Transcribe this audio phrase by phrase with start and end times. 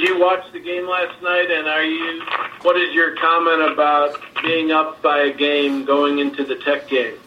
[0.00, 1.50] did you watch the game last night?
[1.50, 2.22] And are you?
[2.62, 7.20] What is your comment about being up by a game going into the Tech game?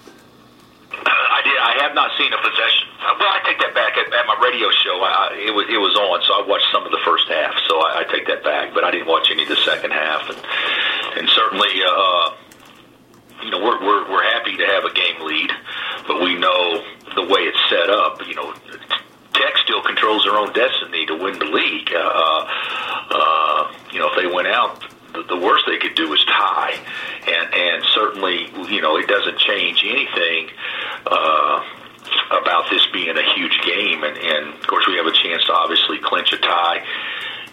[0.91, 1.57] I did.
[1.57, 2.87] I have not seen a possession.
[2.97, 3.97] Well, I take that back.
[3.97, 6.85] At, at my radio show, I, it was it was on, so I watched some
[6.85, 7.53] of the first half.
[7.69, 10.29] So I, I take that back, but I didn't watch any of the second half.
[10.29, 10.41] And
[11.21, 12.33] and certainly, uh,
[13.43, 15.51] you know, we're we're we're happy to have a game lead,
[16.07, 16.81] but we know
[17.13, 18.17] the way it's set up.
[18.25, 18.53] You know,
[19.33, 21.89] Tech still controls their own destiny to win the league.
[21.93, 22.47] Uh,
[23.11, 26.73] uh, you know, if they went out, the, the worst they could do is tie,
[27.27, 30.49] and and certainly, you know, it doesn't change anything.
[31.05, 31.63] Uh,
[32.29, 35.53] about this being a huge game, and, and of course we have a chance to
[35.53, 36.83] obviously clinch a tie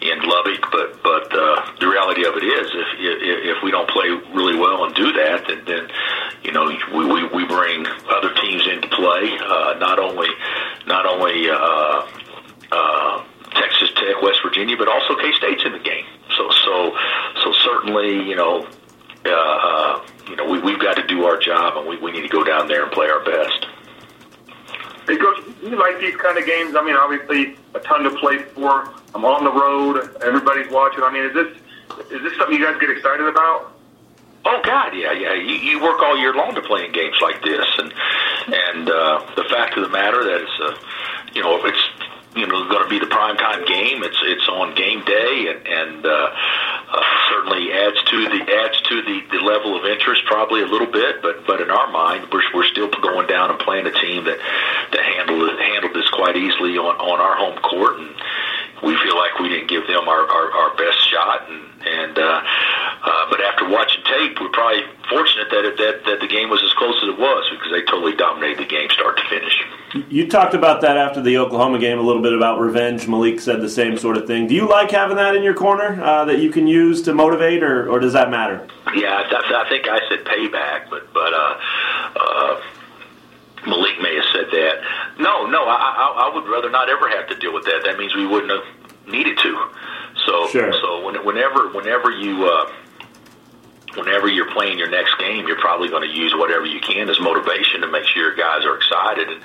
[0.02, 0.70] in Lubbock.
[0.72, 4.58] But but uh, the reality of it is, if, if if we don't play really
[4.58, 5.88] well and do that, then, then
[6.42, 9.38] you know we, we we bring other teams into play.
[9.38, 10.28] Uh, not only
[10.86, 12.08] not only uh, uh,
[14.00, 16.06] Tech, West Virginia, but also K State's in the game.
[16.36, 16.96] So so
[17.44, 18.66] so certainly you know.
[19.22, 22.22] Uh, uh, you know, we, we've got to do our job, and we, we need
[22.22, 23.66] to go down there and play our best.
[25.06, 26.74] Hey, Coach, you like these kind of games?
[26.74, 28.94] I mean, obviously, a ton to play for.
[29.14, 30.22] I'm on the road.
[30.22, 31.02] Everybody's watching.
[31.02, 31.48] I mean, is this
[32.12, 33.72] is this something you guys get excited about?
[34.44, 35.34] Oh God, yeah, yeah.
[35.34, 37.92] You, you work all year long to play in games like this, and
[38.46, 40.74] and uh, the fact of the matter that it's, uh,
[41.34, 41.90] you know, it's
[42.36, 43.69] you know going to be the prime time game.
[44.22, 49.02] It's it's on game day, and and uh, uh, certainly adds to the adds to
[49.02, 51.22] the, the level of interest probably a little bit.
[51.22, 54.38] But but in our mind, we're we're still going down and playing a team that
[54.92, 58.14] that handled handled this quite easily on on our home court, and
[58.82, 62.40] we feel like we didn't give them our our, our best shot, and and uh,
[63.02, 64.49] uh, but after watching tape, fortunate
[65.80, 68.66] that that the game was as close as it was because they totally dominated the
[68.68, 69.56] game start to finish.
[70.08, 73.08] You talked about that after the Oklahoma game a little bit about revenge.
[73.08, 74.46] Malik said the same sort of thing.
[74.46, 77.62] Do you like having that in your corner uh, that you can use to motivate,
[77.64, 78.66] or, or does that matter?
[78.94, 81.60] Yeah, I, I think I said payback, but but uh,
[82.16, 82.60] uh,
[83.66, 84.74] Malik may have said that.
[85.18, 87.82] No, no, I, I, I would rather not ever have to deal with that.
[87.84, 88.64] That means we wouldn't have
[89.08, 89.68] needed to.
[90.26, 90.72] So Sure.
[90.72, 92.70] so when, whenever whenever you uh,
[93.96, 97.18] whenever you're playing your next game, you're probably going to use whatever you can as
[97.20, 99.28] motivation to make sure your guys are excited.
[99.28, 99.40] And,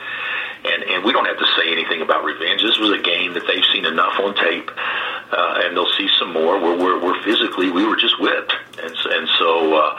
[0.66, 2.62] and and we don't have to say anything about revenge.
[2.62, 4.70] This was a game that they've seen enough on tape,
[5.32, 6.60] uh, and they'll see some more.
[6.60, 9.98] Where we're, we're physically, we were just whipped, and and so uh,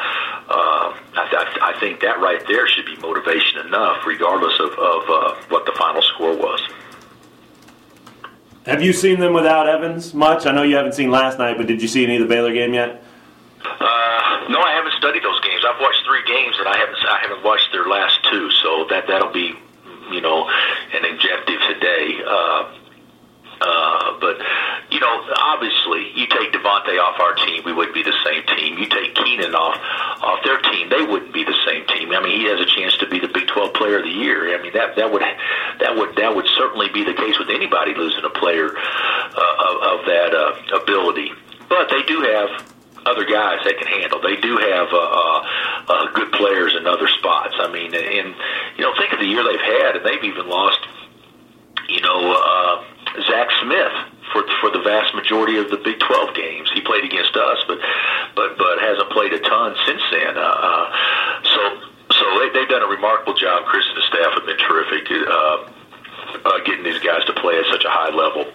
[0.48, 5.02] uh, I, th- I think that right there should be motivation enough, regardless of of
[5.08, 6.60] uh, what the final score was.
[8.66, 10.44] Have you seen them without Evans much?
[10.46, 12.52] I know you haven't seen last night, but did you see any of the Baylor
[12.52, 13.04] game yet?
[13.80, 15.62] Uh, no, I haven't studied those games.
[15.66, 18.50] I've watched three games, and I haven't I haven't watched their last two.
[18.62, 19.54] So that that'll be,
[20.10, 20.48] you know,
[20.94, 22.20] an objective today.
[22.24, 22.76] Uh,
[23.60, 24.36] uh, but
[24.90, 28.78] you know, obviously, you take Devontae off our team, we wouldn't be the same team.
[28.78, 29.80] You take Keenan off
[30.22, 32.12] off their team, they wouldn't be the same team.
[32.12, 34.58] I mean, he has a chance to be the Big 12 Player of the Year.
[34.58, 37.94] I mean, that that would that would that would certainly be the case with anybody
[37.94, 41.32] losing a player uh, of, of that uh, ability.
[41.68, 42.75] But they do have
[43.06, 44.20] other guys they can handle.
[44.20, 45.40] They do have uh, uh,
[45.88, 47.54] uh, good players in other spots.
[47.58, 48.34] I mean, and
[48.76, 50.80] you know, think of the year they've had, and they've even lost,
[51.88, 52.84] you know, uh,
[53.30, 53.94] Zach Smith
[54.32, 56.70] for for the vast majority of the Big 12 games.
[56.74, 57.78] He played against us, but
[58.34, 60.36] but but hasn't played a ton since then.
[60.36, 60.86] Uh, uh,
[61.44, 61.60] so
[62.12, 63.64] so they, they've done a remarkable job.
[63.66, 65.06] Chris and the staff have been terrific.
[65.10, 65.70] Uh,
[66.44, 68.46] uh, getting these guys to play at such a high level.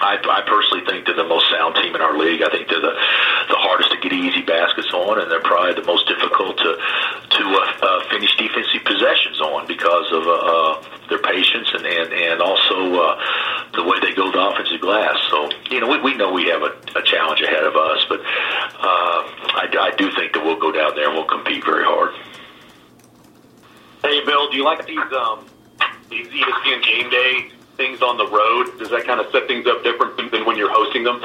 [0.00, 2.42] I, I personally think they're the most sound team in our league.
[2.42, 2.94] I think they're the
[3.48, 7.42] the hardest to get easy baskets on, and they're probably the most difficult to to
[7.42, 10.72] uh, uh, finish defensive possessions on because of uh, uh,
[11.10, 13.14] their patience and and and also uh,
[13.74, 15.18] the way they go to the offensive glass.
[15.30, 18.20] So you know we, we know we have a, a challenge ahead of us, but
[18.22, 19.20] uh,
[19.58, 22.14] I, I do think that we'll go down there and we'll compete very hard.
[24.02, 25.46] Hey, Bill, do you like these um,
[26.08, 28.76] these ESPN game day things on the road?
[28.78, 31.22] Does that kind of set things up different than, when you're hosting them?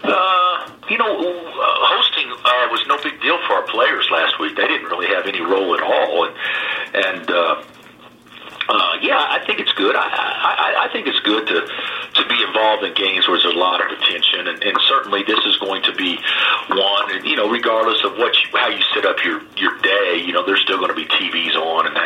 [0.00, 4.56] Uh, you know, hosting uh, was no big deal for our players last week.
[4.56, 6.34] They didn't really have any role at all, and
[6.94, 7.62] and uh,
[8.68, 9.96] uh, yeah, I think it's good.
[9.96, 11.58] I, I I think it's good to
[12.14, 15.40] to be involved in games where there's a lot of attention, and, and certainly this
[15.44, 16.16] is going to be
[16.70, 17.12] one.
[17.12, 20.32] And you know, regardless of what you, how you set up your your day, you
[20.32, 21.96] know, there's still going to be TVs on and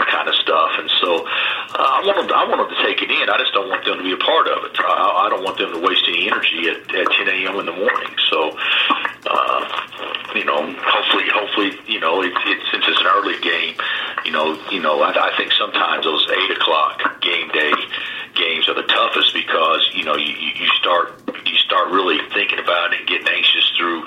[2.16, 2.38] want them.
[2.38, 3.28] I want them to take it in.
[3.28, 4.72] I just don't want them to be a part of it.
[4.78, 7.60] I, I don't want them to waste any energy at, at 10 a.m.
[7.60, 8.12] in the morning.
[8.30, 8.56] So,
[9.28, 9.60] uh,
[10.34, 13.76] you know, hopefully, hopefully, you know, it, it, since it's an early game,
[14.24, 17.72] you know, you know, I, I think sometimes those eight o'clock game day
[18.34, 21.12] games are the toughest because you know you, you start
[21.44, 24.04] you start really thinking about it and getting anxious through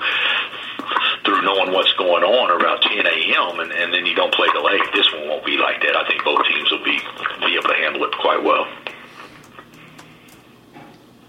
[1.24, 3.60] through knowing what's going on around 10 a.m.
[3.60, 4.82] and, and then you don't play till late.
[4.94, 5.96] This one won't be like that.
[5.96, 6.98] I think both teams will be
[7.66, 8.66] able to handle it quite well.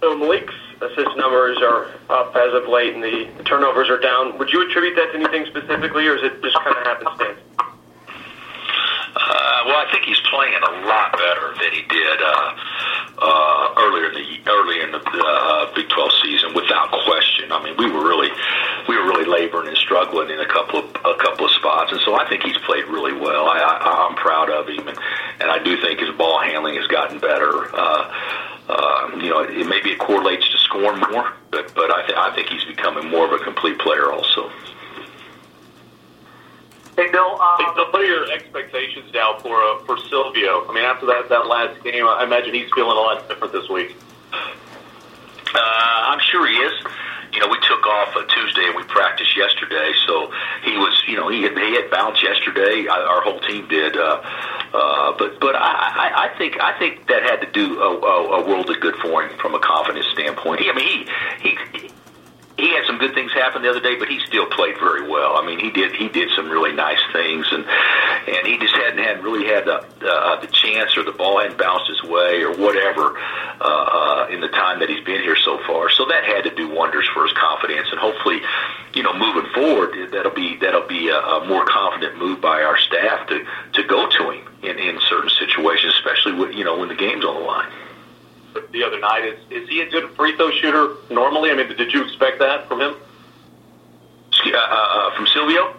[0.02, 4.38] So Malik's assist numbers are up as of late, and the turnovers are down.
[4.38, 7.40] Would you attribute that to anything specifically, or is it just kind of happenstance?
[9.18, 12.54] Uh, well, I think he's playing a lot better than he did uh,
[13.18, 17.52] uh, earlier in the early in the uh, Big 12 season, without question.
[17.52, 18.30] I mean, we were really
[18.88, 22.00] we were really laboring and struggling in a couple of a couple of spots, and
[22.06, 23.07] so I think he's played really
[30.08, 33.44] correlates to scoring more, but but I, th- I think he's becoming more of a
[33.44, 34.50] complete player also.
[36.96, 37.40] Hey, Bill.
[37.40, 40.66] Um, Hey, so what are your expectations now for uh, for Silvio?
[40.68, 43.68] I mean, after that that last game, I imagine he's feeling a lot different this
[43.70, 43.96] week.
[44.34, 45.60] Uh,
[46.12, 46.74] I'm sure he is.
[47.34, 50.32] You know, we took off uh, Tuesday and we practiced yesterday, so
[50.64, 52.88] he was, you know, he had he had bounced yesterday.
[52.90, 54.22] I, our whole team did, uh,
[54.74, 58.44] uh, but but I, I, I think I think that had to do a, a,
[58.44, 60.62] a world of good for him from a confidence standpoint.
[60.62, 61.58] He, I mean, he he
[62.58, 65.38] he had some good things happen the other day, but he still played very well.
[65.38, 68.98] I mean, he did he did some really nice things, and and he just hadn't
[68.98, 72.58] had really had the uh, the chance or the ball hadn't bounced his way or
[72.58, 73.18] whatever
[73.62, 75.92] uh, uh, in the time that he's been here so far.
[75.92, 78.42] So that had to do wonders for his confidence, and hopefully,
[78.96, 82.78] you know, moving forward, that'll be that'll be a, a more confident move by our
[82.80, 86.90] staff to to go to him in in certain situations, especially with, you know when
[86.90, 87.72] the game's on the line
[88.72, 89.24] the other night.
[89.26, 91.52] Is is he a good free throw shooter normally?
[91.52, 92.96] I mean, did you expect that from him?
[94.46, 95.74] Uh, uh, from Silvio?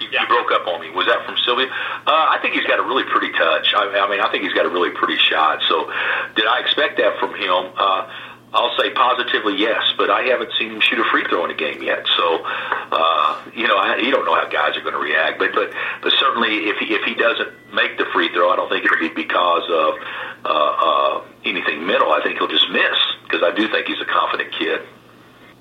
[0.00, 0.22] You, Yeah.
[0.22, 0.90] you broke up on me.
[0.90, 1.66] Was that from Silvio?
[1.66, 1.70] Uh,
[2.06, 3.74] I think he's got a really pretty touch.
[3.76, 5.60] I, I mean, I think he's got a really pretty shot.
[5.68, 5.90] So,
[6.34, 7.72] did I expect that from him?
[7.76, 8.08] Uh,
[8.54, 11.54] I'll say positively yes, but I haven't seen him shoot a free throw in a
[11.54, 12.04] game yet.
[12.16, 15.38] So, uh, you know, I, you don't know how guys are going to react.
[15.38, 15.72] But, but,
[16.02, 18.98] but certainly, if he, if he doesn't make the free throw, I don't think it'll
[19.00, 19.94] be because of
[20.44, 22.12] uh, uh, anything mental.
[22.12, 24.82] I think he'll just miss because I do think he's a confident kid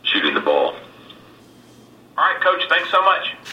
[0.04, 0.76] shooting the ball.
[2.18, 2.64] all right, Coach.
[2.70, 3.36] Thanks so much.